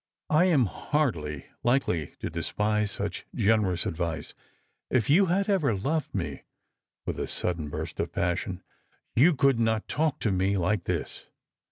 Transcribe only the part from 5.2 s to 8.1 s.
had ever loved me," with a sudden burst